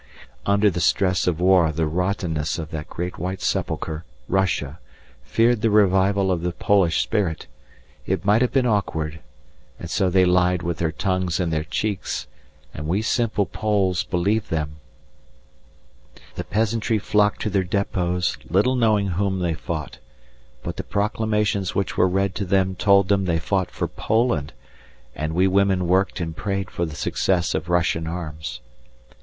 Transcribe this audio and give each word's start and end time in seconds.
Under 0.47 0.71
the 0.71 0.79
stress 0.81 1.27
of 1.27 1.39
war 1.39 1.71
the 1.71 1.85
rottenness 1.85 2.57
of 2.57 2.71
that 2.71 2.89
great 2.89 3.19
whited 3.19 3.43
sepulchre, 3.43 4.03
Russia, 4.27 4.79
feared 5.21 5.61
the 5.61 5.69
revival 5.69 6.31
of 6.31 6.41
the 6.41 6.53
Polish 6.53 7.03
spirit; 7.03 7.45
it 8.07 8.25
might 8.25 8.41
have 8.41 8.51
been 8.51 8.65
awkward, 8.65 9.19
and 9.77 9.91
so 9.91 10.09
they 10.09 10.25
lied 10.25 10.63
with 10.63 10.79
their 10.79 10.91
tongues 10.91 11.39
in 11.39 11.51
their 11.51 11.63
cheeks, 11.65 12.25
and 12.73 12.87
we 12.87 13.03
simple 13.03 13.45
Poles 13.45 14.03
believed 14.03 14.49
them; 14.49 14.77
the 16.33 16.45
peasantry 16.45 16.97
flocked 16.97 17.39
to 17.43 17.51
their 17.51 17.63
depots, 17.63 18.39
little 18.49 18.75
knowing 18.75 19.05
whom 19.05 19.37
they 19.37 19.53
fought, 19.53 19.99
but 20.63 20.77
the 20.77 20.83
proclamations 20.83 21.75
which 21.75 21.95
were 21.95 22.07
read 22.09 22.33
to 22.33 22.43
them 22.45 22.73
told 22.73 23.07
them 23.07 23.25
they 23.25 23.37
fought 23.37 23.69
for 23.69 23.87
Poland, 23.87 24.51
and 25.13 25.35
we 25.35 25.45
women 25.47 25.87
worked 25.87 26.19
and 26.19 26.35
prayed 26.35 26.71
for 26.71 26.87
the 26.87 26.95
success 26.95 27.53
of 27.53 27.69
Russian 27.69 28.07
arms. 28.07 28.61